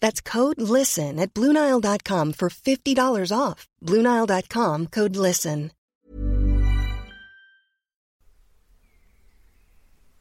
[0.00, 3.66] That's code LISTEN at Bluenile.com for $50 off.
[3.86, 5.70] Bluenile.com code LISTEN.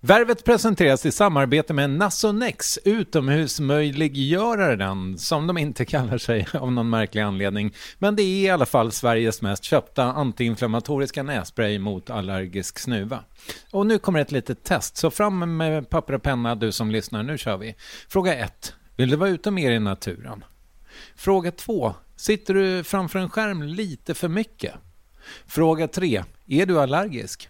[0.01, 7.21] Värvet presenteras i samarbete med Nasonex, utomhusmöjliggöraren, som de inte kallar sig av någon märklig
[7.21, 7.73] anledning.
[7.97, 13.19] Men det är i alla fall Sveriges mest köpta antiinflammatoriska nässpray mot allergisk snuva.
[13.71, 17.23] Och nu kommer ett litet test, så fram med papper och penna du som lyssnar,
[17.23, 17.75] nu kör vi.
[18.09, 18.73] Fråga 1.
[18.99, 20.43] Vill du vara ute mer i naturen?
[21.15, 21.95] Fråga 2.
[22.15, 24.73] Sitter du framför en skärm lite för mycket?
[25.47, 26.23] Fråga 3.
[26.47, 27.49] Är du allergisk?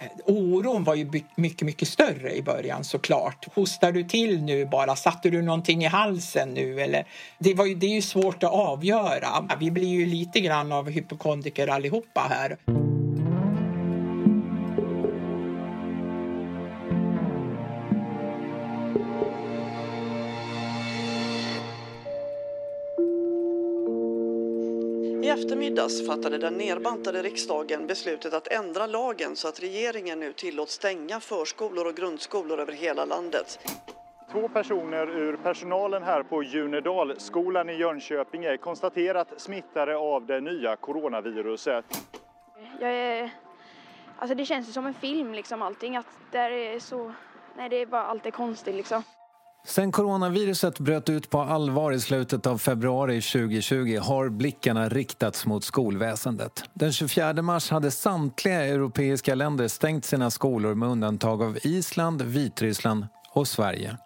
[0.00, 3.54] Eh, oron var ju mycket, mycket större i början såklart.
[3.54, 4.96] Hostar du till nu bara?
[4.96, 6.80] Satte du någonting i halsen nu?
[6.80, 7.06] Eller,
[7.38, 9.48] det, var ju, det är ju svårt att avgöra.
[9.60, 12.56] Vi blir ju lite grann av hypokondriker allihopa här.
[25.76, 30.72] I eftermiddags fattade den nerbantade riksdagen beslutet att ändra lagen så att regeringen nu tillåts
[30.72, 33.58] stänga förskolor och grundskolor över hela landet.
[34.32, 40.76] Två personer ur personalen här på Junedalsskolan i Jönköping är konstaterat smittade av det nya
[40.76, 41.84] coronaviruset.
[42.80, 43.30] Jag är...
[44.18, 47.12] Alltså det känns som en film liksom allting, att det är så...
[47.56, 49.02] Nej, det är bara allt är konstigt liksom.
[49.66, 55.64] Sen coronaviruset bröt ut på allvar i slutet av februari 2020 har blickarna riktats mot
[55.64, 56.64] skolväsendet.
[56.74, 63.06] Den 24 mars hade samtliga europeiska länder stängt sina skolor med undantag av Island, Vitryssland
[63.32, 63.96] och Sverige.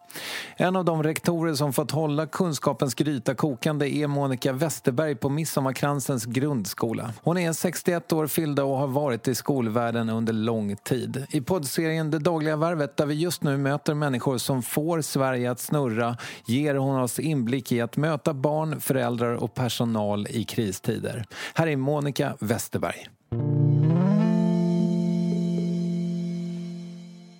[0.56, 6.24] En av de rektorer som fått hålla kunskapens gryta kokande är Monica Westerberg på Midsommarkransens
[6.24, 7.12] grundskola.
[7.22, 11.26] Hon är 61 år fyllda och har varit i skolvärlden under lång tid.
[11.30, 15.60] I poddserien Det dagliga varvet, där vi just nu möter människor som får Sverige att
[15.60, 21.24] snurra ger hon oss inblick i att möta barn, föräldrar och personal i kristider.
[21.54, 23.08] Här är Monica Westerberg.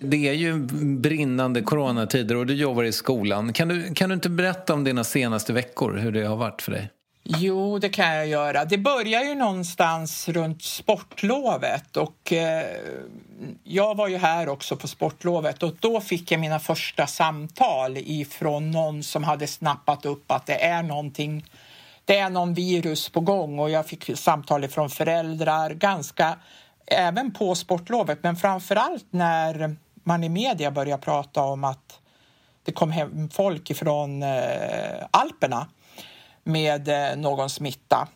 [0.01, 0.59] Det är ju
[0.97, 3.53] brinnande coronatider och du jobbar i skolan.
[3.53, 6.71] Kan du, kan du inte berätta om dina senaste veckor, hur det har varit för
[6.71, 6.89] dig?
[7.23, 8.65] Jo, det kan jag göra.
[8.65, 12.65] Det börjar ju någonstans runt sportlovet och eh,
[13.63, 18.71] jag var ju här också på sportlovet och då fick jag mina första samtal ifrån
[18.71, 21.45] någon som hade snappat upp att det är någonting,
[22.05, 26.37] det är någon virus på gång och jag fick samtal från föräldrar ganska,
[26.87, 31.99] även på sportlovet, men framför allt när man i media började prata om att
[32.63, 35.67] det kom hem folk från eh, Alperna
[36.43, 38.07] med eh, någon smitta.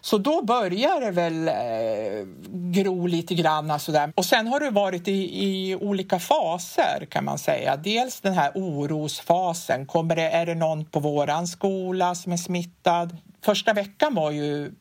[0.00, 3.70] Så då börjar det väl eh, gro lite grann.
[3.70, 4.12] Alltså Sådär.
[4.16, 7.76] Och sen har det varit i, i, olika faser kan man säga.
[7.76, 9.86] Dels den här orosfasen.
[9.86, 13.16] Kommer det, är det någon på vår skola som är smittad?
[13.44, 14.72] Första veckan var ju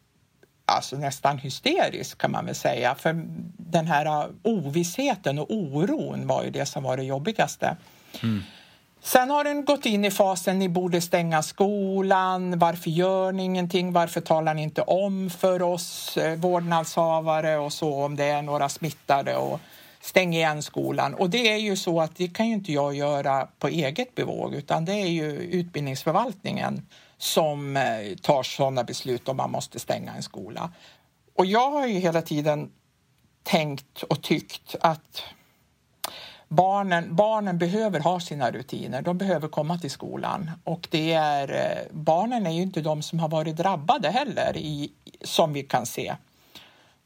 [0.67, 2.95] alltså nästan hysterisk kan man väl säga.
[2.95, 3.25] För
[3.57, 7.77] den här ovissheten och oron var ju det som var det jobbigaste.
[8.23, 8.43] Mm.
[9.01, 12.59] Sen har den gått in i fasen ni borde stänga skolan.
[12.59, 13.93] Varför gör ni ingenting?
[13.93, 18.69] Varför talar ni inte om för oss eh, vårdnadshavare och så om det är några
[18.69, 19.59] smittade och
[20.01, 21.13] stäng igen skolan.
[21.13, 24.53] Och det är ju så att det kan ju inte jag göra på eget bevåg
[24.55, 26.85] utan det är ju utbildningsförvaltningen
[27.17, 30.71] som eh, tar sådana beslut om man måste stänga en skola.
[31.35, 32.71] Och jag har ju hela tiden
[33.43, 35.23] tänkt och tyckt att
[36.47, 39.01] barnen, barnen behöver ha sina rutiner.
[39.01, 40.51] De behöver komma till skolan.
[40.63, 44.91] Och det är, eh, barnen är ju inte de som har varit drabbade heller, i,
[45.21, 46.15] som vi kan se.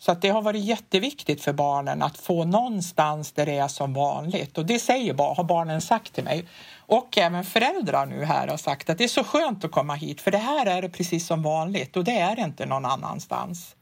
[0.01, 3.94] Så att det har varit jätteviktigt för barnen att få någonstans där det är som
[3.94, 4.57] vanligt.
[4.57, 6.45] Och det säger, har barnen sagt till mig.
[6.77, 10.21] Och även föräldrar nu här har sagt att det är så skönt att komma hit
[10.21, 13.75] för det här är det precis som vanligt och det är det inte någon annanstans.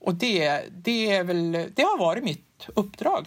[0.00, 3.26] Och det, det, är väl, det har varit mitt uppdrag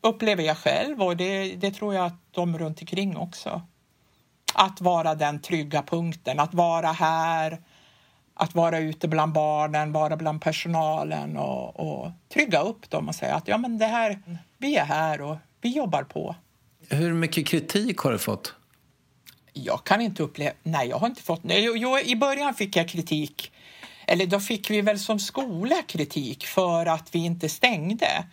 [0.00, 3.62] upplever jag själv och det, det tror jag att de runt omkring också.
[4.54, 7.62] Att vara den trygga punkten, att vara här,
[8.36, 13.34] att vara ute bland barnen, vara bland personalen och, och trygga upp dem och säga
[13.34, 14.18] att ja, men det här,
[14.58, 16.34] vi är här och vi jobbar på.
[16.88, 18.54] Hur mycket kritik har du fått?
[19.52, 20.52] Jag kan inte uppleva...
[20.62, 21.40] Nej, jag har inte fått...
[21.44, 23.52] Jo, I början fick jag kritik.
[24.06, 28.24] Eller då fick vi väl som skola kritik för att vi inte stängde.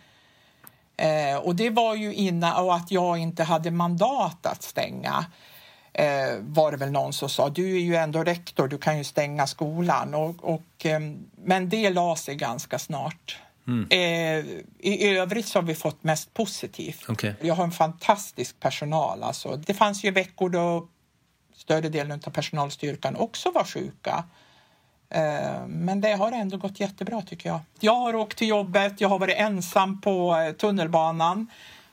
[0.96, 5.26] Eh, och det var ju innan, och att jag inte hade mandat att stänga
[5.94, 7.48] eh, var det väl någon som sa.
[7.48, 10.14] Du är ju ändå rektor, du kan ju stänga skolan.
[10.14, 11.00] Och, och eh,
[11.44, 13.38] men det la sig ganska snart.
[13.66, 13.86] Mm.
[13.90, 14.44] Eh,
[14.78, 17.10] I övrigt så har vi fått mest positivt.
[17.10, 17.32] Okay.
[17.40, 19.22] Jag har en fantastisk personal.
[19.22, 19.56] Alltså.
[19.56, 20.88] Det fanns ju veckor då
[21.56, 24.24] större delen av personalstyrkan också var sjuka.
[25.10, 27.60] Eh, men det har ändå gått jättebra tycker jag.
[27.80, 31.46] Jag har åkt till jobbet, jag har varit ensam på eh, tunnelbanan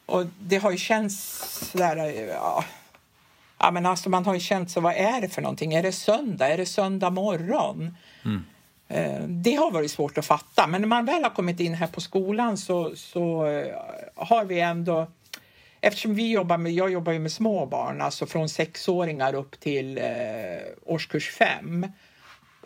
[0.05, 2.63] och det har ju känts där, eh, ja,
[3.61, 5.73] ja men alltså man har ju känt så vad är det för någonting?
[5.73, 6.47] Är det söndag?
[6.47, 7.97] Är det söndag morgon?
[8.25, 8.43] Mm.
[9.27, 12.01] Det har varit svårt att fatta, men när man väl har kommit in här på
[12.01, 13.75] skolan så, så eh,
[14.15, 15.07] har vi ändå
[15.81, 19.97] Eftersom vi jobbar med, jag jobbar ju med små barn, alltså från sexåringar upp till
[19.97, 20.03] eh,
[20.85, 21.87] årskurs fem.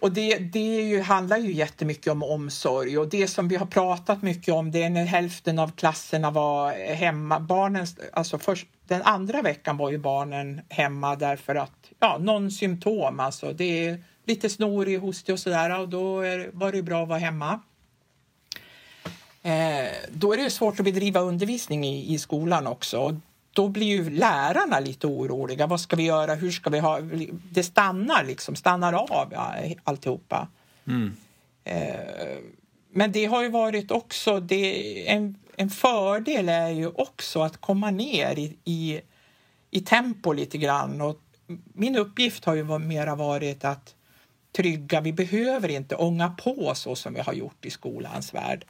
[0.06, 4.22] Och det, det ju, handlar ju jättemycket om omsorg och det som vi har pratat
[4.22, 7.40] mycket om det är när hälften av klasserna var hemma.
[7.40, 13.20] Barnen, alltså först, den andra veckan var ju barnen hemma därför att ja, någon symptom,
[13.20, 17.10] alltså det är lite snorig, hostig och sådär och då är, var det bra att
[17.10, 17.60] vara hemma.
[19.44, 23.20] Eh, då är det svårt att bedriva undervisning i, i skolan också
[23.56, 25.68] då blir ju lärarna lite oroliga.
[25.68, 26.36] Vad ska vi göra?
[26.36, 27.00] Hur ska vi ha?
[27.52, 29.34] Det stannar liksom, stannar av
[29.84, 30.48] alltihopa.
[30.88, 31.16] Mm.
[31.64, 32.38] Eh,
[32.92, 37.92] men det har ju varit också, det, en, en fördel är ju också att komma
[37.92, 39.02] ner i, i,
[39.72, 41.02] i tempo lite grann.
[41.02, 41.22] Och
[41.74, 43.96] min uppgift har ju mera varit att
[44.56, 48.66] trygga, vi behöver inte ånga på så som vi har gjort i skolans värld.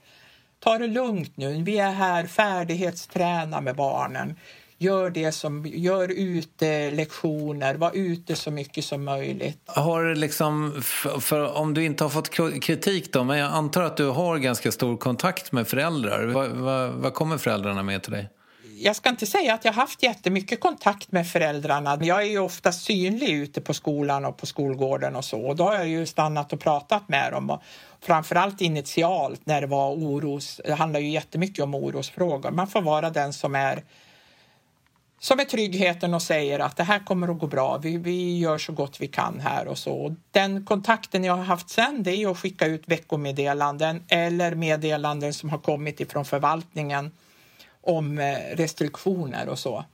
[0.59, 4.35] Ta det lugnt nu, vi är här, färdighetsträna med barnen
[4.85, 9.59] gör det som, gör ute lektioner, var ute så mycket som möjligt.
[9.65, 10.81] Har liksom,
[11.21, 12.29] för, om du inte har fått
[12.61, 16.25] kritik då, men jag antar att du har ganska stor kontakt med föräldrar.
[16.25, 18.29] Vad, vad, vad kommer föräldrarna med till dig?
[18.77, 21.97] jag ska inte säga att jag haft jättemycket kontakt med föräldrarna.
[22.01, 25.41] Jag är ju ofta synlig ute på skolan och på skolgården och så.
[25.41, 27.49] Och då har jag ju stannat och pratat med dem.
[27.49, 27.61] Och
[28.01, 30.61] framförallt initialt när det var oros.
[30.65, 32.51] Det handlar ju jättemycket om orosfrågor.
[32.51, 33.83] Man får vara den som är
[35.25, 37.77] som är tryggheten och säger att det här kommer att gå bra.
[37.77, 40.15] Vi, vi gör så gott vi kan här och så.
[40.31, 45.49] Den kontakten jag har haft sen det är att skicka ut veckomeddelanden eller meddelanden som
[45.49, 47.11] har kommit ifrån förvaltningen
[47.81, 49.85] om eh, restriktioner och så.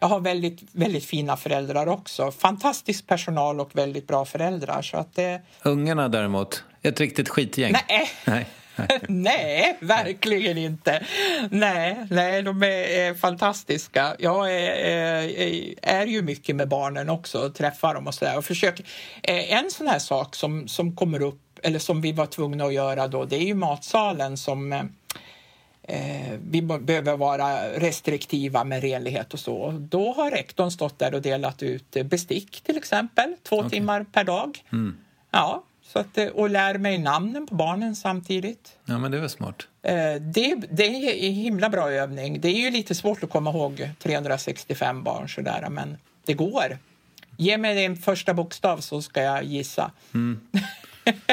[0.00, 2.30] jag har väldigt, väldigt fina föräldrar också.
[2.30, 4.82] Fantastisk personal och väldigt bra föräldrar.
[4.82, 5.42] Så att det...
[5.62, 7.72] Ungarna däremot, ett riktigt skitgäng?
[7.72, 8.10] Nej.
[8.24, 8.46] Nej.
[9.08, 11.06] nej, verkligen inte.
[11.50, 14.16] Nej, nej de är, fantastiska.
[14.18, 18.38] Jag är, är, är, ju mycket med barnen också och träffar dem och sådär.
[18.38, 18.86] Och försöker.
[19.22, 22.74] Eh, en sån här sak som, som kommer upp, eller som vi var tvungna att
[22.74, 29.40] göra då, det är ju matsalen som eh, vi behöver vara restriktiva med renlighet och
[29.40, 29.70] så.
[29.70, 33.70] Då har rektorn stått där och delat ut bestick till exempel, två okay.
[33.70, 34.64] timmar per dag.
[34.72, 34.96] Mm.
[35.30, 35.62] Ja,
[35.92, 38.76] så att, eh, och lär mig namnen på barnen samtidigt.
[38.84, 39.66] Ja, men det är smart.
[39.82, 42.40] Eh, det, det är en himla bra övning.
[42.40, 45.96] Det är ju lite svårt att komma ihåg 365 barn sådär, men
[46.26, 46.78] det går.
[47.36, 49.90] Ge mig din första bokstav så ska jag gissa.
[50.14, 50.40] Mm.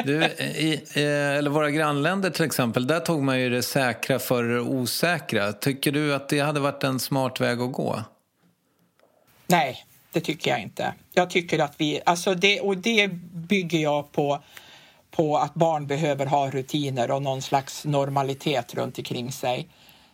[0.04, 4.60] Du, i, eller våra grannländer till exempel, där tog man ju det säkra för det
[4.60, 5.52] osäkra.
[5.52, 8.02] Tycker du att det hade varit en smart väg att gå?
[9.46, 10.94] Nej, det tycker jag inte.
[11.12, 14.42] Jag tycker att vi, alltså det, och det bygger jag på,
[15.10, 19.68] på att barn behöver ha rutiner och någon slags normalitet runt omkring sig.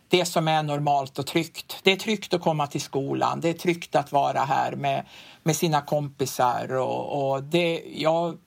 [0.09, 1.79] Det som är normalt och tryggt.
[1.83, 5.05] Det är tryggt att komma till skolan, det är tryggt att vara här med,
[5.43, 8.37] med sina kompisar och, och det, jag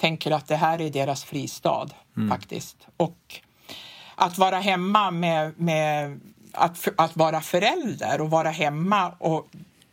[0.00, 2.28] tänker att det här är deras fristad mm.
[2.28, 2.76] faktiskt.
[2.96, 3.40] Och
[4.14, 6.20] att vara hemma med, med
[6.52, 9.48] att, att vara förälder och vara hemma och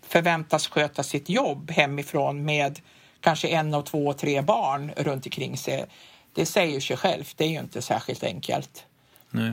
[0.07, 2.79] förväntas sköta sitt jobb hemifrån med
[3.19, 5.85] kanske en och två och tre barn runt omkring sig.
[6.33, 8.85] Det säger sig självt, det är ju inte särskilt enkelt.
[9.29, 9.51] Nej.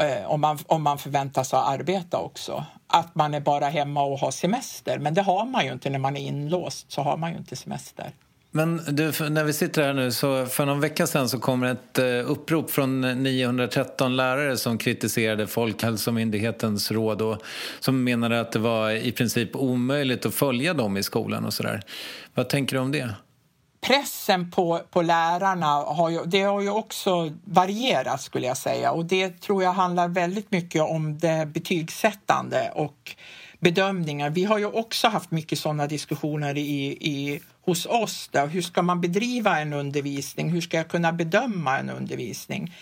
[0.00, 2.64] Eh, om man, om man förväntas ha arbeta också.
[2.86, 5.98] Att man är bara hemma och har semester, men det har man ju inte när
[5.98, 6.92] man är inlåst.
[6.92, 8.12] så har man ju inte semester.
[8.56, 11.98] Men du, när vi sitter här nu, så för någon vecka sedan så kom ett
[11.98, 17.42] eh, upprop från 913 lärare som kritiserade Folkhälsomyndighetens råd och
[17.80, 21.82] som menade att det var i princip omöjligt att följa dem i skolan och sådär.
[22.34, 23.14] Vad tänker du om det?
[23.80, 29.04] Pressen på, på lärarna har ju, det har ju också varierat skulle jag säga och
[29.04, 33.16] det tror jag handlar väldigt mycket om det betygssättande och
[33.60, 34.30] bedömningar.
[34.30, 38.28] Vi har ju också haft mycket sådana diskussioner i, i hos oss.
[38.32, 38.40] Då.
[38.40, 40.50] Hur ska man bedriva en undervisning?
[40.50, 42.74] Hur ska jag kunna bedöma en undervisning?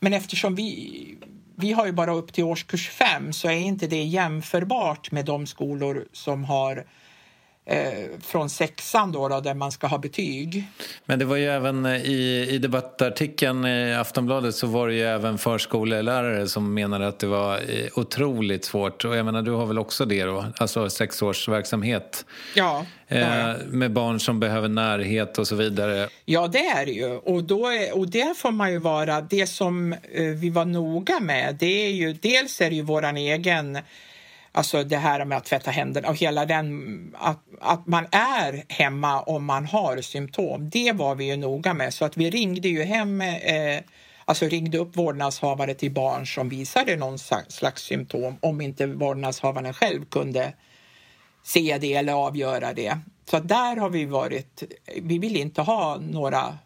[0.00, 1.18] Men eftersom vi,
[1.56, 5.46] vi har ju bara upp till årskurs fem så är inte det jämförbart med de
[5.46, 6.86] skolor som har
[7.66, 10.64] eh, från sexan då, då, där man ska ha betyg.
[11.04, 15.02] Men det var ju även eh, i, i debattartikeln i Aftonbladet så var det ju
[15.02, 19.04] även förskolelärare som menade att det var eh, otroligt svårt.
[19.04, 22.24] Och jag menar, du har väl också det då, alltså sexårsverksamhet?
[22.54, 22.86] Ja.
[23.08, 26.08] Eh, med barn som behöver närhet och så vidare.
[26.24, 27.16] Ja, det är det ju.
[27.16, 29.20] Och, då är, och där får man ju vara...
[29.20, 29.94] Det som
[30.36, 32.12] vi var noga med, det är ju...
[32.12, 33.78] Dels är det ju våran egen
[34.56, 39.20] Alltså det här med att tvätta händerna och hela den, att, att man är hemma
[39.20, 40.70] om man har symptom.
[40.70, 43.80] Det var vi ju noga med så att vi ringde ju hem, eh,
[44.24, 50.04] alltså ringde upp vårdnadshavare till barn som visade någon slags symptom om inte vårdnadshavaren själv
[50.04, 50.52] kunde
[51.42, 52.98] se det eller avgöra det.
[53.30, 54.62] Så där har vi varit,
[55.02, 56.58] vi vill inte ha några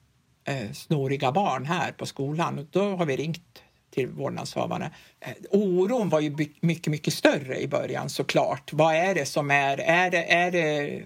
[0.44, 2.68] eh, snoriga barn här på skolan.
[2.70, 4.90] Då har vi ringt till vårdnadshavarna.
[5.20, 8.72] Eh, oron var ju mycket, mycket större i början såklart.
[8.72, 11.02] Vad är det som är, är det, är det,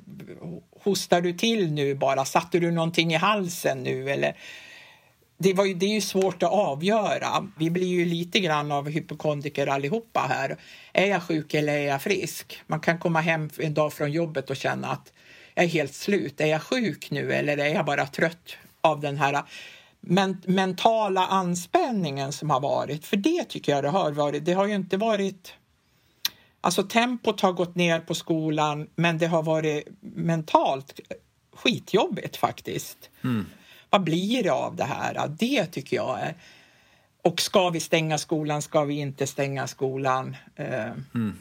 [0.83, 4.37] hostar du till nu bara, satte du någonting i halsen nu eller
[5.39, 7.49] det, var ju, det är ju svårt att avgöra.
[7.59, 10.57] Vi blir ju lite grann av hypokondriker allihopa här.
[10.93, 12.63] Är jag sjuk eller är jag frisk?
[12.67, 15.13] Man kan komma hem en dag från jobbet och känna att
[15.55, 16.41] jag är helt slut.
[16.41, 19.43] Är jag sjuk nu eller är jag bara trött av den här
[20.07, 23.07] men, mentala anspänningen som har varit.
[23.07, 24.45] För det tycker jag det har varit.
[24.45, 25.53] Det har ju inte varit...
[26.61, 31.01] Alltså tempot har gått ner på skolan men det har varit mentalt
[31.53, 33.11] skitjobbigt faktiskt.
[33.25, 33.47] Mm.
[33.91, 35.29] Vad blir det av det här?
[35.29, 36.35] Det tycker jag är...
[37.23, 38.63] Och ska vi stänga skolan?
[38.63, 40.37] Ska vi inte stänga skolan?
[40.57, 41.35] Eh, mm.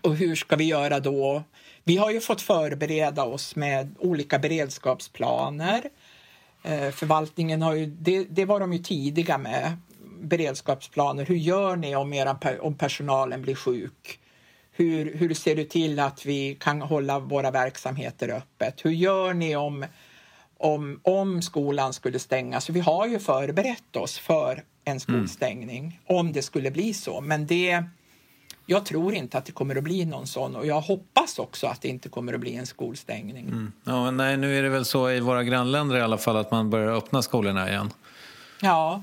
[0.00, 1.42] Och hur ska vi göra då?
[1.84, 5.82] Vi har ju fått förbereda oss med olika beredskapsplaner.
[6.62, 9.76] Eh, förvaltningen har ju, det, det, var de ju tidiga med,
[10.20, 11.24] beredskapsplaner.
[11.24, 14.20] Hur gör ni om, era, om personalen blir sjuk?
[14.72, 18.84] Hur, hur ser du till att vi kan hålla våra verksamheter öppet?
[18.84, 19.84] Hur gör ni om,
[20.58, 22.70] om, om skolan skulle stängas?
[22.70, 26.18] Vi har ju förberett oss för en skolstängning mm.
[26.18, 27.20] om det skulle bli så.
[27.20, 27.84] Men det,
[28.70, 31.82] jag tror inte att det kommer att bli någon sån och jag hoppas också att
[31.82, 33.46] det inte kommer att bli en skolstängning.
[33.46, 33.72] Mm.
[33.84, 36.70] Ja, nej, nu är det väl så i våra grannländer i alla fall att man
[36.70, 37.92] börjar öppna skolorna igen.
[38.60, 39.02] Ja,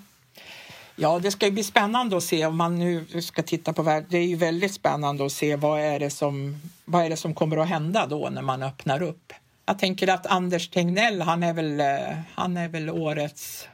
[0.99, 4.07] Ja, det ska ju bli spännande att se om man nu ska titta på världen.
[4.09, 7.33] Det är ju väldigt spännande att se vad är det som, vad är det som
[7.33, 9.33] kommer att hända då när man öppnar upp.
[9.65, 13.67] Jag tänker att Anders Tegnell, han är väl, eh, han är väl årets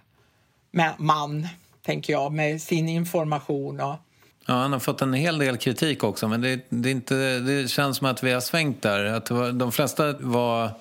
[0.98, 1.48] man,
[1.86, 3.96] tänker jag, med sin information och
[4.46, 7.98] Ja, han har fått en hel del kritik också, men det, det, inte, det känns
[7.98, 9.06] som att vi har svängt där.
[9.06, 9.26] Att
[9.60, 10.72] de flesta var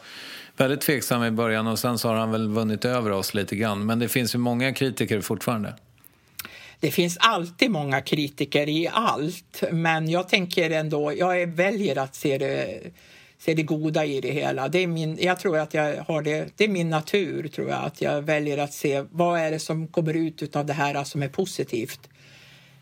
[0.57, 3.87] väldigt tveksamma i början och sen så har han väl vunnit över oss lite grann.
[3.87, 5.75] Men det finns ju många kritiker fortfarande.
[6.81, 12.39] Det finns alltid många kritiker i allt, men jag tänker ändå, jag väljer att se
[12.39, 12.81] det,
[13.39, 14.69] se det goda i det hela.
[14.69, 17.85] Det är min, jag tror att jag har det, det är min natur, tror jag,
[17.85, 21.23] att jag väljer att se vad är det som kommer ut av det här som
[21.23, 22.09] är positivt.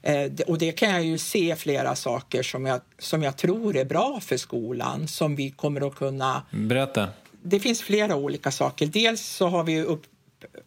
[0.03, 3.85] Eh, och det kan jag ju se flera saker som jag, som jag tror är
[3.85, 6.43] bra för skolan som vi kommer att kunna...
[6.51, 7.09] Berätta.
[7.43, 8.87] Det finns flera olika saker.
[8.87, 10.03] Dels så har vi upp,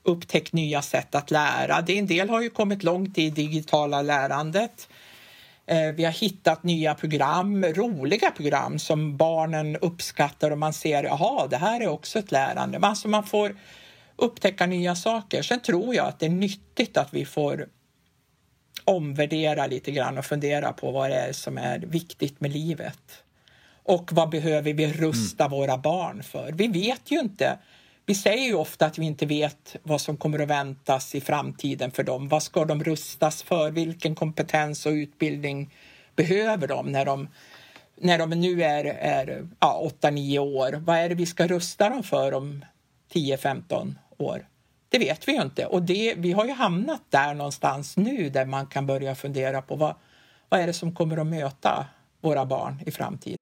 [0.03, 1.81] upptäckt nya sätt att lära.
[1.81, 4.87] Det, en del har ju kommit långt i digitala lärandet.
[5.65, 11.47] Eh, vi har hittat nya program, roliga program som barnen uppskattar och man ser, jaha,
[11.47, 12.79] det här är också ett lärande.
[12.81, 13.55] Alltså man får
[14.15, 15.41] upptäcka nya saker.
[15.41, 17.67] Sen tror jag att det är nyttigt att vi får
[18.85, 23.23] omvärdera lite grann och fundera på vad det är som är viktigt med livet.
[23.83, 25.57] Och vad behöver vi rusta mm.
[25.57, 26.51] våra barn för?
[26.51, 27.57] Vi vet ju inte.
[28.05, 31.91] Vi säger ju ofta att vi inte vet vad som kommer att väntas i framtiden
[31.91, 32.27] för dem.
[32.27, 33.71] Vad ska de rustas för?
[33.71, 35.73] Vilken kompetens och utbildning
[36.15, 37.27] behöver de när de,
[37.97, 40.71] när de nu är, är ja, 8-9 år?
[40.71, 42.65] Vad är det vi ska rusta dem för om
[43.13, 44.45] 10-15 år?
[44.93, 45.65] Det vet vi ju inte.
[45.65, 49.75] Och det, vi har ju hamnat där någonstans nu där man kan börja fundera på
[49.75, 49.95] vad,
[50.49, 51.85] vad är det som kommer att möta
[52.21, 53.37] våra barn i framtiden.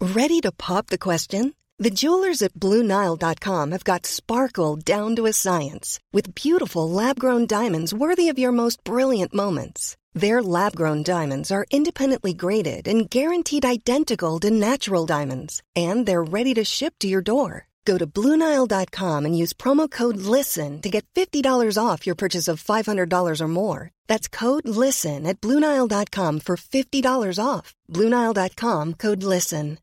[0.00, 1.52] Ready to pop the question?
[1.82, 7.94] The jewelers at BlueNile.com have got sparkle down to a science with beautiful lab-grown diamonds
[7.94, 9.96] worthy of your most brilliant moments.
[10.20, 16.54] Their lab-grown diamonds are independently graded and guaranteed identical to natural diamonds, and they're ready
[16.54, 17.66] to ship to your door.
[17.84, 22.62] Go to Bluenile.com and use promo code LISTEN to get $50 off your purchase of
[22.62, 23.90] $500 or more.
[24.08, 27.74] That's code LISTEN at Bluenile.com for $50 off.
[27.88, 29.78] Bluenile.com code LISTEN.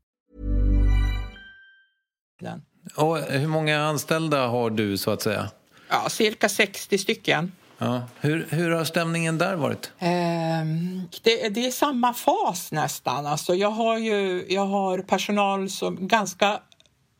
[2.96, 5.50] Och hur många anställda har du så att säga?
[5.88, 7.52] Ja, cirka 60 stycken.
[7.78, 8.02] Ja.
[8.20, 9.92] Hur, hur har stämningen där varit?
[10.00, 13.26] Um, det, det, är samma fas nästan.
[13.26, 16.60] Alltså jag, har ju, jag har personal som ganska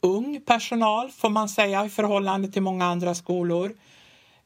[0.01, 3.75] ung personal får man säga i förhållande till många andra skolor.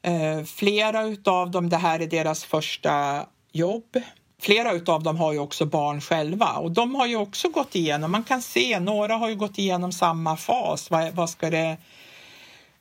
[0.01, 4.01] Eh, flera av dem, det här är deras första jobb.
[4.41, 8.11] Flera av dem har ju också barn själva och de har ju också gått igenom,
[8.11, 10.91] man kan se, några har ju gått igenom samma fas.
[10.91, 11.77] Vad, vad ska det,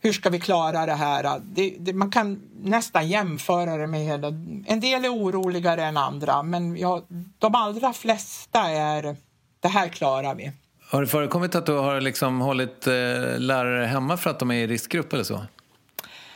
[0.00, 1.40] hur ska vi klara det här?
[1.44, 4.28] Det, det, man kan nästan jämföra det med hela...
[4.66, 7.02] En del är oroligare än andra, men ja,
[7.38, 9.16] de allra flesta är
[9.60, 10.52] det här klarar vi.
[10.94, 12.92] Har det förekommit att du har liksom hållit eh,
[13.38, 15.44] lärare hemma för att de är i riskgrupp eller så?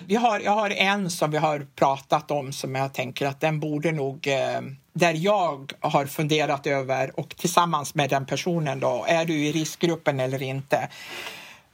[0.07, 3.61] Vi har, jag har en som vi har pratat om som jag tänker att den
[3.61, 4.61] borde nog, eh,
[4.93, 10.21] där jag har funderat över och tillsammans med den personen då, är du i riskgruppen
[10.21, 10.89] eller inte?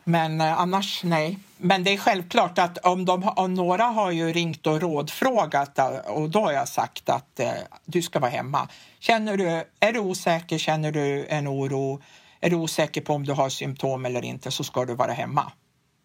[0.04, 1.38] Men eh, annars nej.
[1.56, 6.30] Men det är självklart att om, de, om några har ju ringt och rådfrågat och
[6.30, 7.50] då har jag sagt att eh,
[7.84, 8.68] du ska vara hemma.
[9.00, 12.00] Känner du, är du osäker, känner du en oro,
[12.44, 15.52] är du osäker på om du har symptom eller inte så ska du vara hemma.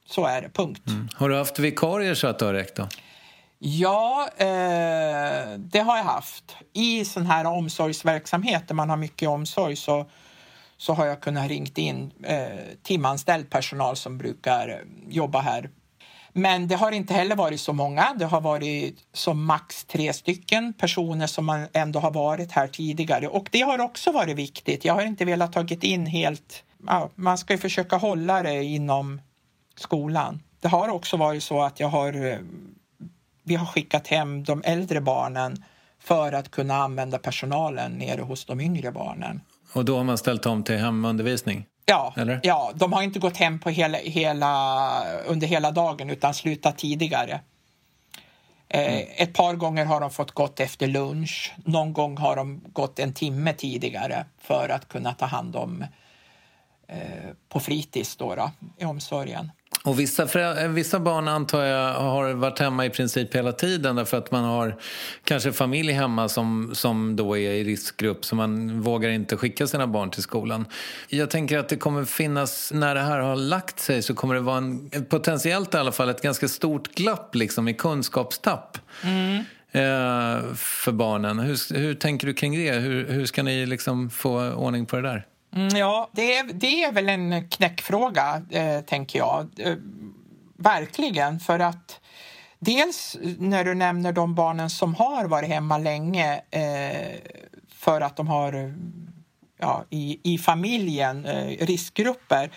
[0.06, 0.88] Så är det, punkt.
[0.88, 1.10] Mm.
[1.16, 2.88] Har du haft vikarier så att det har räckt då?
[3.58, 4.48] Ja, eh,
[5.58, 6.56] det har jag haft.
[6.74, 10.10] I sån här omsorgsverksamhet där man har mycket omsorg så,
[10.78, 12.48] så har jag kunnat ringt in eh,
[12.84, 15.70] timanställd personal som brukar jobba här
[16.42, 18.16] men det har inte heller varit så många.
[18.20, 23.28] Det har varit som max tre stycken personer som man ändå har varit här tidigare
[23.28, 24.86] och det har också varit viktigt.
[24.86, 26.64] Jag har inte velat tagit in helt.
[26.88, 29.22] Ja, man ska ju försöka hålla det inom
[29.76, 30.40] skolan.
[30.62, 32.32] Det har också varit så att jag har.
[32.32, 32.38] Eh,
[33.44, 35.64] vi har skickat hem de äldre barnen
[36.00, 39.42] för att kunna använda personalen nere hos de yngre barnen.
[39.74, 41.66] Och då har man ställt om till hemundervisning?
[41.90, 42.40] Ja, Eller?
[42.44, 47.42] ja, de har inte gått hem på hela, hela, under hela dagen utan slutat tidigare.
[48.70, 49.08] Eh, mm.
[49.16, 51.54] ett par gånger har de fått gått efter lunch.
[51.66, 55.86] Någon gång har de gått en timme tidigare för att kunna ta hand om
[56.88, 59.52] eh, på fritids då, då, i omsorgen.
[59.84, 60.28] Och vissa,
[60.68, 64.76] vissa barn antar jag har varit hemma i princip hela tiden därför att man har
[65.24, 69.88] kanske familj hemma som, som då är i riskgrupp så man vågar inte skicka sina
[69.88, 70.66] barn till skolan.
[71.08, 74.42] Jag tänker att det kommer finnas, när det här har lagt sig så kommer det
[74.42, 78.78] vara en, potentiellt i alla fall ett ganska stort glapp liksom i kunskapstapp.
[79.04, 79.44] Mm.
[79.72, 81.40] Eh, för barnen.
[81.40, 82.72] Hur, hur tänker du kring det?
[82.72, 85.26] Hur, hur ska ni liksom få ordning på det där?
[85.56, 89.50] Mm, ja, det är, det är väl en knäckfråga, eh, tänker jag.
[89.58, 89.76] Eh,
[90.58, 92.00] verkligen, för att
[92.60, 97.20] dels när du nämner de barnen som har varit hemma länge eh,
[97.70, 98.74] för att de har
[99.60, 102.52] ja, i, i familjen eh, riskgrupper.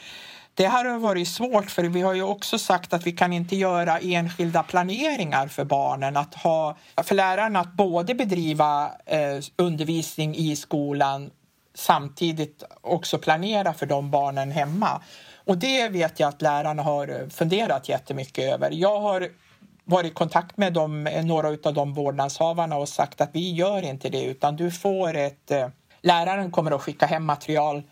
[0.54, 3.98] Det har varit svårt för vi har ju också sagt att vi kan inte göra
[3.98, 6.16] enskilda planeringar för barnen.
[6.16, 11.30] Att ha, för lärarna att både bedriva eh, undervisning i skolan
[11.74, 15.02] samtidigt också planera för de barnen hemma.
[15.44, 18.70] Och det vet jag att lärarna har funderat jättemycket över.
[18.70, 19.28] Jag har
[19.84, 24.08] varit i kontakt med dem, några av de vårdnadshavarna och sagt att vi gör inte
[24.08, 25.50] det utan du får ett...
[25.50, 25.68] Eh,
[26.02, 27.82] läraren kommer att skicka hem material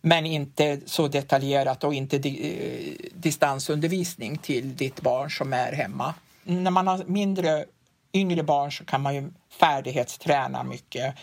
[0.00, 6.14] men inte så detaljerat och inte di eh, distansundervisning till ditt barn som är hemma.
[6.44, 7.64] När man har mindre,
[8.12, 11.14] yngre barn så kan man ju färdighetsträna mycket.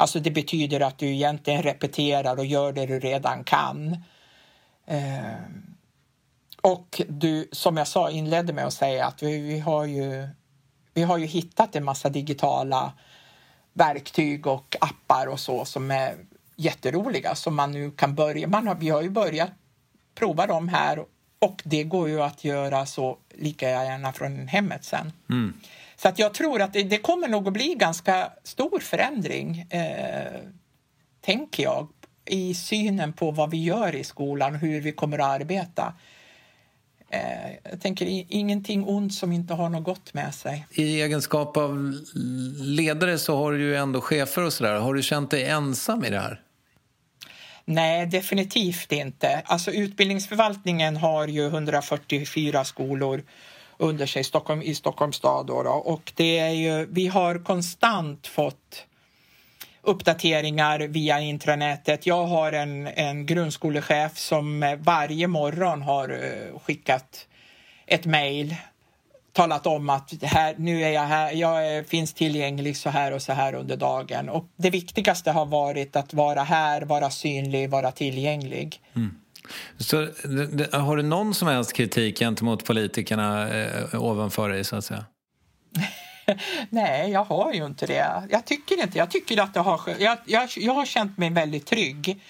[0.00, 3.96] Alltså det betyder att du egentligen repeterar och gör det du redan kan.
[4.86, 5.34] Eh,
[6.60, 10.28] och du, som jag sa, inledde med att säga att vi, vi, har ju,
[10.94, 12.92] vi har ju hittat en massa digitala
[13.72, 16.16] verktyg och appar och så som är
[16.56, 18.48] jätteroliga som man nu kan börja.
[18.48, 19.50] Man har, vi har ju börjat
[20.14, 21.04] prova dem här
[21.38, 25.12] och det går ju att göra så lika gärna från hemmet sen.
[25.30, 25.54] Mm.
[26.02, 30.40] Så att jag tror att det, det, kommer nog att bli ganska stor förändring, eh,
[31.20, 31.88] tänker jag,
[32.24, 35.94] i synen på vad vi gör i skolan och hur vi kommer att arbeta.
[37.10, 40.66] Eh, jag tänker ingenting ont som inte har något gott med sig.
[40.70, 41.94] I egenskap av
[42.58, 44.74] ledare så har du ju ändå chefer och sådär.
[44.74, 46.40] Har du känt dig ensam i det här?
[47.64, 49.42] Nej, definitivt inte.
[49.44, 53.22] Alltså utbildningsförvaltningen har ju 144 skolor
[53.80, 55.46] under sig Stockholm, i Stockholms stad.
[55.46, 55.70] Då, då.
[55.70, 58.86] Och det är ju, vi har konstant fått
[59.82, 62.06] uppdateringar via intranätet.
[62.06, 67.26] Jag har en, en grundskolechef som eh, varje morgon har eh, skickat
[67.86, 68.56] ett mejl
[69.32, 73.22] talat om att här, nu är jag här, jag är, finns tillgänglig så här och
[73.22, 74.28] så här under dagen.
[74.28, 78.80] Och det viktigaste har varit att vara här, vara synlig, vara tillgänglig.
[78.96, 79.14] Mm.
[79.78, 79.96] Så,
[80.72, 85.04] har du någon som helst kritik gentemot politikerna eh, ovanför dig så att säga?
[86.70, 88.22] Nej, jag har ju inte det.
[88.30, 88.98] Jag tycker inte.
[88.98, 92.20] Jag tycker att det har, jag, jag, jag har känt mig väldigt trygg.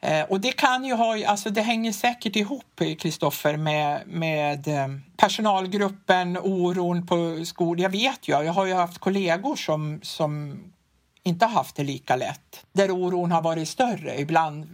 [0.00, 4.88] Eh, och det kan ju ha, alltså det hänger säkert ihop, Kristoffer, med, med eh,
[5.16, 7.82] personalgruppen, oron på skolan.
[7.82, 10.60] Jag vet ju, jag har ju haft kollegor som, som
[11.22, 12.66] inte har haft det lika lätt.
[12.72, 14.68] Där oron har varit större, ibland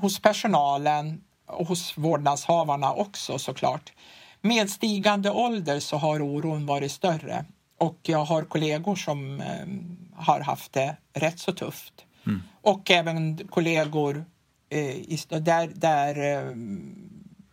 [0.00, 3.92] hos personalen och hos vårdnadshavarna också såklart.
[4.40, 7.44] Med stigande ålder så har oron varit större
[7.78, 9.66] och jag har kollegor som eh,
[10.24, 12.04] har haft det rätt så tufft.
[12.26, 12.42] Mm.
[12.62, 14.24] Och även kollegor
[14.68, 16.56] eh, där, där eh,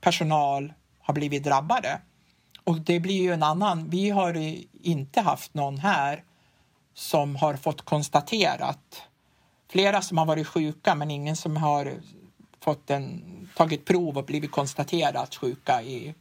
[0.02, 2.02] personal har blivit drabbade.
[2.64, 3.90] Och det blir ju en annan.
[3.90, 6.24] Vi har inte haft någon här
[6.94, 9.02] som har fått konstaterat
[9.72, 11.94] flera som har varit sjuka men ingen som har
[12.64, 13.22] fått en,
[13.56, 16.14] tagit prov och blivit konstaterat sjuka i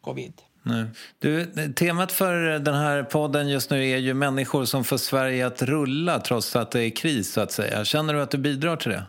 [0.00, 0.32] covid.
[0.62, 0.84] Nej.
[1.18, 5.62] Du, temat för den här podden just nu är ju människor som får Sverige att
[5.62, 7.32] rulla trots att det är kris.
[7.32, 7.84] så att säga.
[7.84, 9.06] Känner du att du bidrar till det?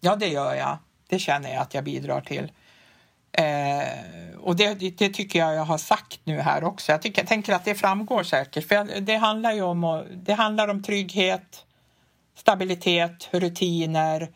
[0.00, 0.78] Ja, det gör jag.
[1.08, 2.52] Det känner jag att jag bidrar till.
[3.32, 6.92] Eh, och det, det, tycker jag jag har sagt nu här också.
[6.92, 8.68] Jag, tycker, jag tänker att det framgår säkert.
[8.68, 11.64] För det handlar om, det handlar om trygghet,
[12.36, 14.28] stabilitet, rutiner,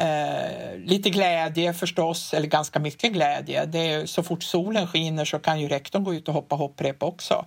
[0.00, 3.66] Eh, lite glädje förstås, eller ganska mycket glädje.
[3.66, 7.02] Det är, så fort solen skiner så kan ju rektorn gå ut och hoppa hopprep
[7.02, 7.46] också.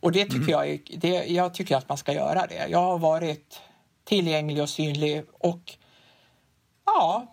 [0.00, 0.50] Och det tycker mm.
[0.50, 2.66] jag, det, jag tycker att man ska göra det.
[2.68, 3.60] Jag har varit
[4.04, 5.60] tillgänglig och synlig och
[6.86, 7.26] ja,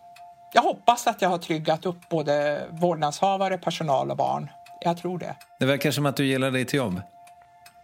[0.54, 4.50] jag hoppas att jag har tryggat upp både vårdnadshavare, personal och barn.
[4.82, 5.36] Jag tror det.
[5.60, 7.02] Det verkar som att du gillar ditt jobb.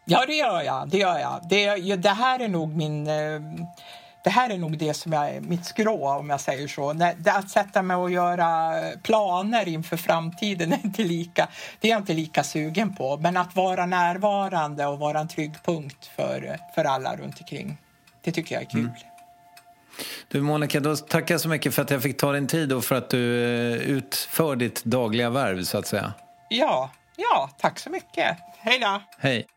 [0.06, 0.90] Ja, det gör jag.
[0.90, 1.42] Det, gör jag.
[1.50, 3.08] Det, det här är nog min...
[3.08, 3.42] Eh,
[4.28, 6.94] det här är nog det som är mitt skrå, om jag säger så.
[6.94, 11.48] Det, att sätta mig och göra planer inför framtiden är inte lika,
[11.80, 13.18] det är jag inte lika sugen på.
[13.18, 17.78] Men att vara närvarande och vara en trygg punkt för, för alla runt omkring,
[18.24, 18.80] det tycker jag är kul.
[18.80, 18.92] Mm.
[20.28, 22.86] Du Monica, då tackar jag så mycket för att jag fick ta din tid och
[22.86, 26.14] för att du eh, utför ditt dagliga värv så att säga.
[26.50, 28.38] Ja, ja, tack så mycket.
[28.60, 29.02] Hej då!
[29.20, 29.48] Hej!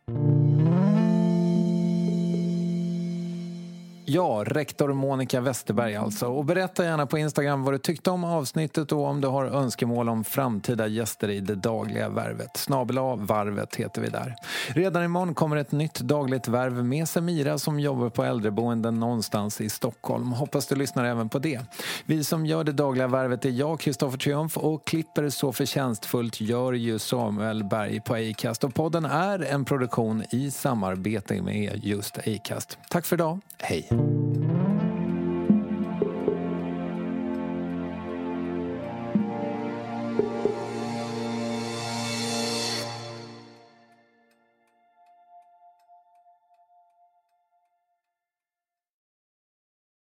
[4.13, 6.27] Ja, rektor Monica Westerberg alltså.
[6.27, 10.09] Och berätta gärna på Instagram vad du tyckte om avsnittet och om du har önskemål
[10.09, 12.57] om framtida gäster i det dagliga värvet.
[12.57, 14.35] Snabel varvet heter vi där.
[14.69, 19.69] Redan imorgon kommer ett nytt dagligt värv med Semira som jobbar på äldreboenden någonstans i
[19.69, 20.33] Stockholm.
[20.33, 21.61] Hoppas du lyssnar även på det.
[22.07, 26.73] Vi som gör det dagliga värvet är jag, Kristoffer Triumf och klipper så förtjänstfullt gör
[26.73, 28.65] ju Samuel Berg på Acast.
[28.65, 32.79] Och podden är en produktion i samarbete med just Acast.
[32.89, 33.41] Tack för idag.
[33.59, 34.00] Hej!
[34.01, 34.80] Música